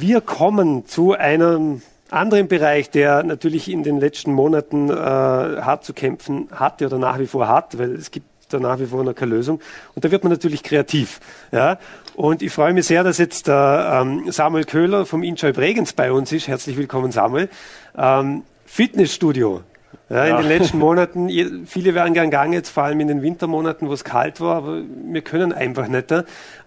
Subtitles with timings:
[0.00, 5.92] Wir kommen zu einem anderen Bereich, der natürlich in den letzten Monaten äh, hart zu
[5.92, 9.14] kämpfen hatte oder nach wie vor hat, weil es gibt da nach wie vor noch
[9.14, 9.60] keine Lösung.
[9.96, 11.18] Und da wird man natürlich kreativ.
[11.50, 11.80] Ja?
[12.14, 16.12] Und ich freue mich sehr, dass jetzt der ähm, Samuel Köhler vom Enjoy Bregenz bei
[16.12, 16.46] uns ist.
[16.46, 17.48] Herzlich willkommen, Samuel.
[17.96, 19.62] Ähm, Fitnessstudio.
[20.10, 20.40] Ja, in ja.
[20.42, 24.04] den letzten Monaten, viele wären gern gegangen, jetzt vor allem in den Wintermonaten, wo es
[24.04, 26.14] kalt war, aber wir können einfach nicht.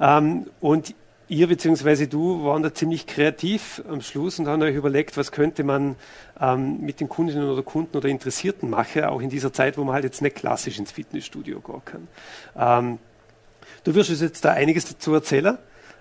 [0.02, 0.94] Ähm, und
[1.32, 2.08] ihr bzw.
[2.08, 5.96] du waren da ziemlich kreativ am Schluss und haben euch überlegt, was könnte man
[6.40, 9.96] ähm, mit den Kundinnen oder Kunden oder Interessierten machen, auch in dieser Zeit, wo man
[9.96, 12.08] halt jetzt nicht klassisch ins Fitnessstudio gehen kann.
[12.58, 13.00] Ähm,
[13.86, 15.58] du wirst uns jetzt da einiges dazu erzählen.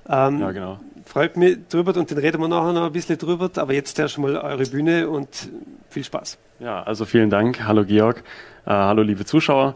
[0.09, 0.81] Ähm, ja, genau.
[1.05, 4.19] Freut mich drüber und dann reden wir nachher noch ein bisschen drüber, aber jetzt erst
[4.19, 5.49] mal eure Bühne und
[5.91, 6.39] viel Spaß.
[6.61, 7.67] Ja, also vielen Dank.
[7.67, 8.23] Hallo Georg.
[8.65, 9.75] Äh, hallo liebe Zuschauer.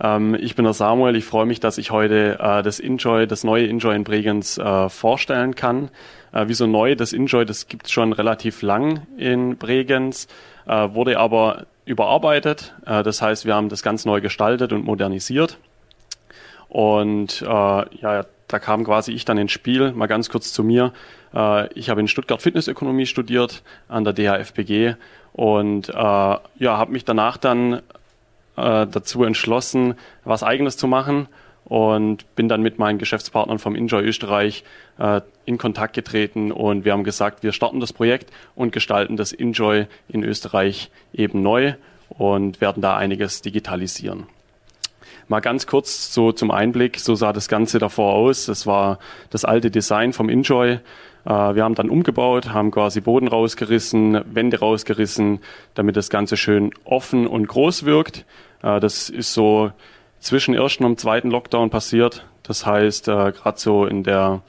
[0.00, 1.16] Ähm, ich bin der Samuel.
[1.16, 4.88] Ich freue mich, dass ich heute äh, das Enjoy, das neue Enjoy in Bregenz äh,
[4.88, 5.90] vorstellen kann.
[6.32, 6.96] Äh, wieso neu?
[6.96, 10.28] Das Enjoy, das gibt es schon relativ lang in Bregenz,
[10.66, 12.74] äh, wurde aber überarbeitet.
[12.86, 15.58] Äh, das heißt, wir haben das ganz neu gestaltet und modernisiert.
[16.68, 19.92] Und ja, da kam quasi ich dann ins Spiel.
[19.92, 20.92] Mal ganz kurz zu mir.
[21.74, 24.94] ich habe in Stuttgart Fitnessökonomie studiert an der DHFBG
[25.32, 27.80] und ja, habe mich danach dann
[28.56, 31.26] äh, dazu entschlossen, was eigenes zu machen
[31.64, 34.62] und bin dann mit meinen Geschäftspartnern vom Enjoy Österreich
[34.98, 39.32] äh, in Kontakt getreten und wir haben gesagt, wir starten das Projekt und gestalten das
[39.32, 41.74] Enjoy in Österreich eben neu
[42.10, 44.28] und werden da einiges digitalisieren.
[45.28, 48.46] Mal ganz kurz so zum Einblick, so sah das Ganze davor aus.
[48.46, 48.98] Das war
[49.30, 50.80] das alte Design vom Enjoy.
[51.24, 55.40] Äh, wir haben dann umgebaut, haben quasi Boden rausgerissen, Wände rausgerissen,
[55.74, 58.24] damit das Ganze schön offen und groß wirkt.
[58.62, 59.72] Äh, das ist so
[60.20, 62.26] zwischen ersten und zweiten Lockdown passiert.
[62.42, 64.42] Das heißt, äh, gerade so in der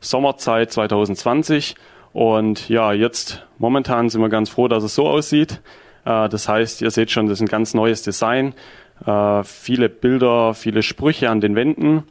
[0.00, 1.74] Sommerzeit 2020.
[2.12, 5.60] Und ja, jetzt momentan sind wir ganz froh, dass es so aussieht.
[6.02, 8.54] Das heißt, ihr seht schon, das ist ein ganz neues Design.
[9.44, 12.04] Viele Bilder, viele Sprüche an den Wänden.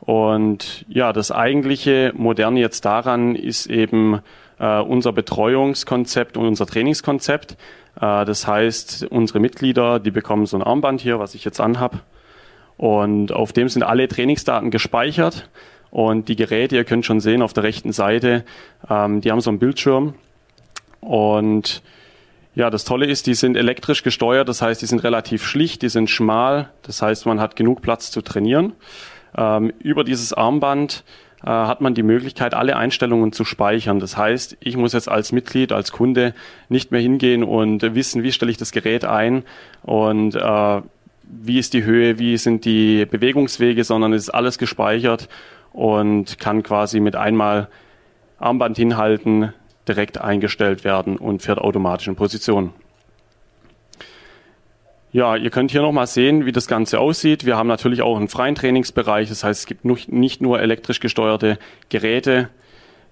[0.00, 4.20] Und ja, das eigentliche Moderne jetzt daran ist eben
[4.58, 7.52] äh, unser Betreuungskonzept und unser Trainingskonzept.
[8.00, 12.02] Äh, das heißt, unsere Mitglieder, die bekommen so ein Armband hier, was ich jetzt anhab.
[12.76, 15.48] Und auf dem sind alle Trainingsdaten gespeichert.
[15.92, 18.44] Und die Geräte, ihr könnt schon sehen auf der rechten Seite,
[18.90, 20.14] ähm, die haben so einen Bildschirm.
[21.00, 21.82] Und
[22.54, 25.88] ja, das Tolle ist, die sind elektrisch gesteuert, das heißt, die sind relativ schlicht, die
[25.88, 28.74] sind schmal, das heißt, man hat genug Platz zu trainieren.
[29.36, 31.04] Ähm, über dieses Armband
[31.42, 34.00] äh, hat man die Möglichkeit, alle Einstellungen zu speichern.
[34.00, 36.34] Das heißt, ich muss jetzt als Mitglied, als Kunde
[36.68, 39.44] nicht mehr hingehen und wissen, wie stelle ich das Gerät ein
[39.82, 40.82] und äh,
[41.24, 45.30] wie ist die Höhe, wie sind die Bewegungswege, sondern es ist alles gespeichert
[45.72, 47.68] und kann quasi mit einmal
[48.38, 49.54] Armband hinhalten
[49.88, 52.72] direkt eingestellt werden und fährt automatisch in Position.
[55.12, 57.44] Ja, ihr könnt hier nochmal sehen, wie das Ganze aussieht.
[57.44, 59.28] Wir haben natürlich auch einen freien Trainingsbereich.
[59.28, 61.58] Das heißt, es gibt nicht nur elektrisch gesteuerte
[61.90, 62.48] Geräte.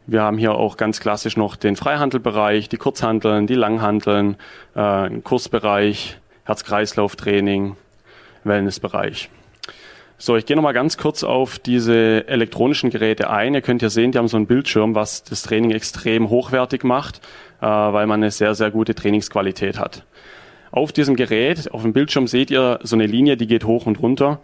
[0.06, 4.36] Wir haben hier auch ganz klassisch noch den Freihandelbereich, die Kurzhandeln, die Langhandeln,
[4.74, 7.76] äh, einen Kursbereich, Herz-Kreislauf-Training,
[8.44, 9.28] Wellnessbereich.
[10.22, 13.54] So, ich gehe nochmal ganz kurz auf diese elektronischen Geräte ein.
[13.54, 17.22] Ihr könnt hier sehen, die haben so einen Bildschirm, was das Training extrem hochwertig macht,
[17.62, 20.04] äh, weil man eine sehr, sehr gute Trainingsqualität hat.
[20.72, 23.98] Auf diesem Gerät, auf dem Bildschirm seht ihr so eine Linie, die geht hoch und
[24.02, 24.40] runter.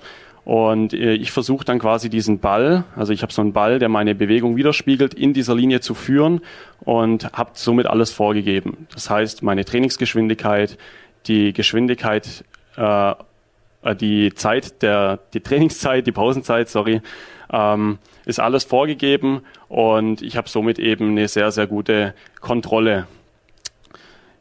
[0.47, 3.91] Und äh, ich versuche dann quasi diesen Ball, also ich habe so einen Ball, der
[3.91, 6.41] meine Bewegung widerspiegelt, in dieser Linie zu führen
[6.87, 8.87] und habe somit alles vorgegeben.
[8.95, 10.79] Das heißt, meine Trainingsgeschwindigkeit,
[11.27, 12.47] die Geschwindigkeit,
[12.79, 13.13] äh
[13.95, 17.01] die Zeit der, die Trainingszeit, die Pausenzeit, sorry,
[17.53, 23.07] ähm, ist alles vorgegeben und ich habe somit eben eine sehr, sehr gute Kontrolle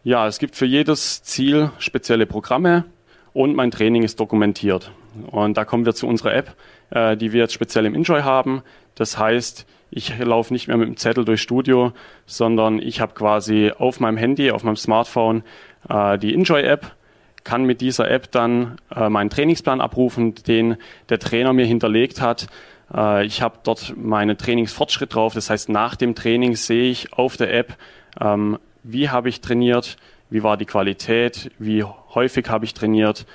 [0.05, 2.85] ja, es gibt für jedes Ziel spezielle Programme
[3.34, 4.91] und mein Training ist dokumentiert.
[5.31, 6.55] Und da kommen wir zu unserer App,
[6.91, 8.61] äh, die wir jetzt speziell im Enjoy haben.
[8.94, 11.91] Das heißt, ich laufe nicht mehr mit dem Zettel durchs Studio,
[12.28, 15.43] sondern ich habe quasi auf meinem Handy, auf meinem Smartphone
[15.90, 16.96] äh, die Enjoy-App,
[17.45, 20.75] kann mit dieser App dann äh, meinen Trainingsplan abrufen, den
[21.07, 22.47] der Trainer mir hinterlegt hat.
[22.93, 25.33] Äh, ich habe dort meinen Trainingsfortschritt drauf.
[25.33, 27.77] Das heißt, nach dem Training sehe ich auf der App,
[28.19, 29.95] ähm, wie habe ich trainiert,
[30.29, 33.25] wie war die Qualität, wie häufig habe ich trainiert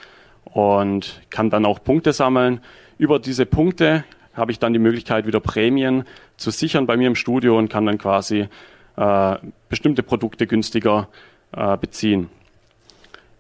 [0.45, 2.61] und kann dann auch Punkte sammeln.
[2.99, 4.05] Über diese Punkte
[4.35, 6.05] habe ich dann die Möglichkeit, wieder Prämien
[6.37, 8.49] zu sichern bei mir im Studio und kann dann quasi
[8.97, 9.37] äh,
[9.69, 11.09] bestimmte Produkte günstiger
[11.53, 12.29] äh, beziehen.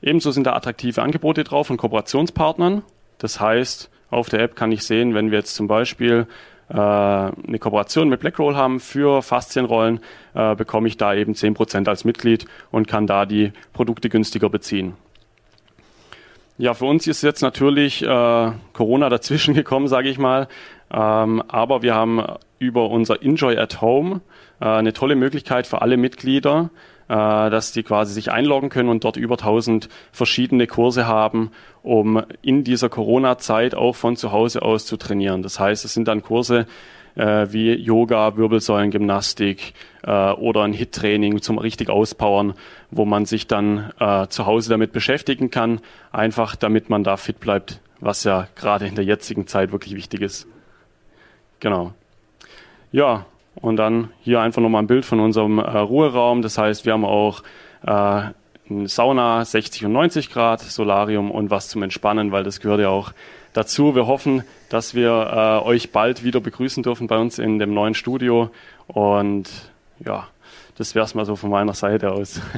[0.02, 2.82] Ebenso sind da attraktive Angebote drauf von Kooperationspartnern.
[3.18, 6.26] Das heißt, auf der App kann ich sehen, wenn wir jetzt zum Beispiel
[6.68, 10.00] äh, eine Kooperation mit Blackroll haben für Faszienrollen,
[10.34, 14.94] äh, bekomme ich da eben 10% als Mitglied und kann da die Produkte günstiger beziehen.
[16.58, 20.48] Ja, für uns ist jetzt natürlich äh, Corona dazwischen gekommen, sage ich mal.
[20.92, 22.22] Ähm, aber wir haben
[22.58, 24.20] über unser Enjoy at Home
[24.60, 26.70] äh, eine tolle Möglichkeit für alle Mitglieder,
[27.10, 31.50] dass die quasi sich einloggen können und dort über 1000 verschiedene Kurse haben,
[31.82, 35.42] um in dieser Corona-Zeit auch von zu Hause aus zu trainieren.
[35.42, 36.66] Das heißt, es sind dann Kurse
[37.16, 42.54] äh, wie Yoga, Wirbelsäulengymnastik äh, oder ein Hit-Training zum richtig Auspowern,
[42.90, 45.80] wo man sich dann äh, zu Hause damit beschäftigen kann,
[46.12, 50.22] einfach damit man da fit bleibt, was ja gerade in der jetzigen Zeit wirklich wichtig
[50.22, 50.46] ist.
[51.60, 51.92] Genau.
[52.92, 56.42] Ja, und dann hier einfach nochmal ein Bild von unserem äh, Ruheraum.
[56.42, 57.42] Das heißt, wir haben auch
[57.86, 58.22] äh,
[58.86, 63.12] Sauna 60 und 90 Grad, Solarium und was zum Entspannen, weil das gehört ja auch
[63.52, 63.94] dazu.
[63.94, 67.94] Wir hoffen, dass wir äh, euch bald wieder begrüßen dürfen bei uns in dem neuen
[67.94, 68.50] Studio.
[68.86, 69.50] Und
[69.98, 70.28] ja,
[70.76, 72.40] das wäre es mal so von meiner Seite aus.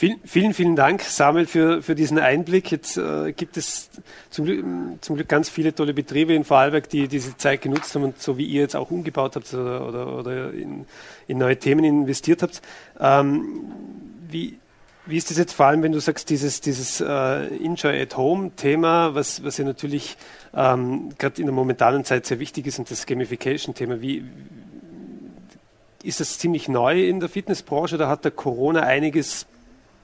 [0.00, 2.72] Vielen, vielen, vielen Dank, Samuel, für, für diesen Einblick.
[2.72, 3.90] Jetzt äh, gibt es
[4.30, 4.64] zum Glück,
[5.02, 8.38] zum Glück ganz viele tolle Betriebe in Vorarlberg, die diese Zeit genutzt haben und so
[8.38, 10.86] wie ihr jetzt auch umgebaut habt oder, oder, oder in,
[11.28, 12.62] in, neue Themen investiert habt.
[12.98, 13.44] Ähm,
[14.30, 14.58] wie,
[15.04, 18.52] wie ist das jetzt vor allem, wenn du sagst, dieses, dieses äh, Enjoy at Home
[18.56, 20.16] Thema, was, was ja natürlich
[20.54, 24.24] ähm, gerade in der momentanen Zeit sehr wichtig ist und das Gamification Thema, wie,
[26.02, 27.98] ist das ziemlich neu in der Fitnessbranche?
[27.98, 29.46] Da hat der Corona einiges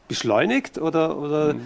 [0.09, 1.61] beschleunigt oder, oder mhm.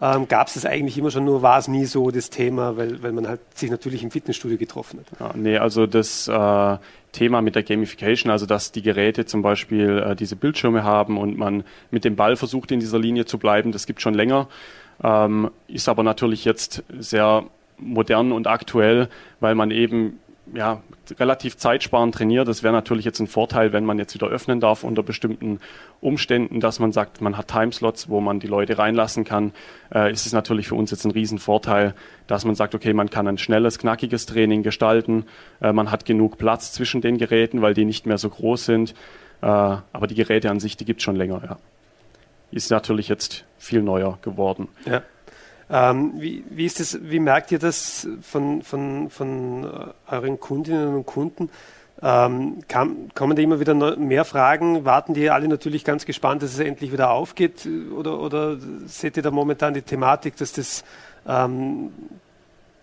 [0.00, 3.02] ähm, gab es das eigentlich immer schon, nur war es nie so das Thema, weil,
[3.02, 5.20] weil man halt sich natürlich im Fitnessstudio getroffen hat?
[5.20, 6.76] Ja, nee, also das äh,
[7.12, 11.38] Thema mit der Gamification, also dass die Geräte zum Beispiel äh, diese Bildschirme haben und
[11.38, 14.48] man mit dem Ball versucht, in dieser Linie zu bleiben, das gibt schon länger,
[15.02, 17.44] ähm, ist aber natürlich jetzt sehr
[17.78, 19.08] modern und aktuell,
[19.40, 20.18] weil man eben
[20.54, 20.82] ja,
[21.18, 22.48] relativ zeitsparend trainiert.
[22.48, 25.60] Das wäre natürlich jetzt ein Vorteil, wenn man jetzt wieder öffnen darf unter bestimmten
[26.00, 29.52] Umständen, dass man sagt, man hat Timeslots, wo man die Leute reinlassen kann,
[29.94, 31.94] äh, ist es natürlich für uns jetzt ein Riesenvorteil,
[32.26, 35.24] dass man sagt, okay, man kann ein schnelles, knackiges Training gestalten,
[35.60, 38.94] äh, man hat genug Platz zwischen den Geräten, weil die nicht mehr so groß sind,
[39.42, 41.58] äh, aber die Geräte an sich, die gibt es schon länger, ja.
[42.52, 44.68] Ist natürlich jetzt viel neuer geworden.
[44.84, 45.02] Ja.
[45.68, 50.94] Ähm, wie, wie, ist das, wie merkt ihr das von, von, von äh, euren Kundinnen
[50.94, 51.50] und Kunden?
[52.02, 54.84] Ähm, kam, kommen da immer wieder mehr Fragen?
[54.84, 57.66] Warten die alle natürlich ganz gespannt, dass es endlich wieder aufgeht?
[57.96, 60.84] Oder, oder seht ihr da momentan die Thematik, dass, das,
[61.26, 61.90] ähm,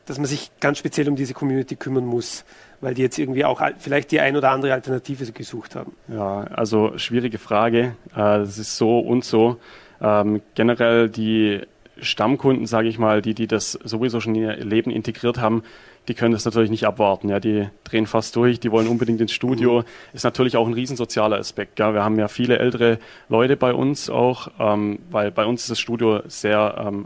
[0.05, 2.43] dass man sich ganz speziell um diese Community kümmern muss,
[2.81, 5.95] weil die jetzt irgendwie auch vielleicht die ein oder andere Alternative gesucht haben?
[6.07, 7.95] Ja, also schwierige Frage.
[8.17, 9.57] Äh, es ist so und so.
[10.01, 11.61] Ähm, generell die
[11.99, 15.63] Stammkunden, sage ich mal, die, die das sowieso schon in ihr Leben integriert haben,
[16.07, 17.29] die können das natürlich nicht abwarten.
[17.29, 19.79] Ja, die drehen fast durch, die wollen unbedingt ins Studio.
[19.79, 19.85] Mhm.
[20.13, 21.79] Ist natürlich auch ein riesensozialer Aspekt.
[21.79, 21.93] Ja.
[21.93, 22.99] Wir haben ja viele ältere
[23.29, 27.05] Leute bei uns auch, ähm, weil bei uns ist das Studio sehr ähm,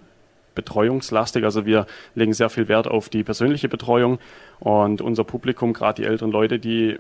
[0.55, 1.43] betreuungslastig.
[1.43, 1.85] Also wir
[2.15, 4.17] legen sehr viel Wert auf die persönliche Betreuung
[4.59, 6.97] und unser Publikum, gerade die älteren Leute, die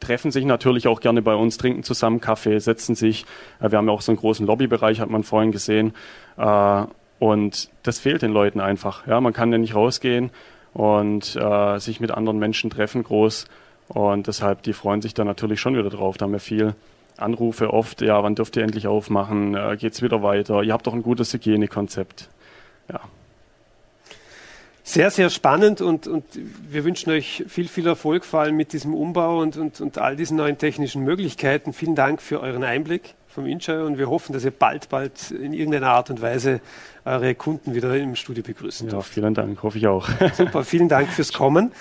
[0.00, 3.24] treffen sich natürlich auch gerne bei uns, trinken zusammen Kaffee, setzen sich.
[3.60, 5.92] Äh, wir haben ja auch so einen großen Lobbybereich, hat man vorhin gesehen.
[7.18, 9.06] Und das fehlt den Leuten einfach.
[9.06, 10.30] Ja, man kann ja nicht rausgehen
[10.72, 13.46] und äh, sich mit anderen Menschen treffen groß.
[13.88, 16.18] Und deshalb, die freuen sich da natürlich schon wieder drauf.
[16.18, 16.74] Da haben wir viel
[17.16, 19.54] Anrufe oft, ja, wann dürft ihr endlich aufmachen?
[19.54, 20.62] Äh, geht's wieder weiter?
[20.62, 22.28] Ihr habt doch ein gutes Hygienekonzept.
[22.90, 23.00] Ja.
[24.84, 26.24] Sehr, sehr spannend und, und
[26.70, 30.16] wir wünschen euch viel, viel Erfolg, vor allem mit diesem Umbau und, und, und all
[30.16, 31.72] diesen neuen technischen Möglichkeiten.
[31.72, 35.52] Vielen Dank für euren Einblick vom Inshire und wir hoffen, dass ihr bald, bald in
[35.52, 36.60] irgendeiner Art und Weise
[37.04, 40.08] eure Kunden wieder im Studio begrüßen ja, Vielen Dank, hoffe ich auch.
[40.32, 41.72] Super, vielen Dank fürs Kommen.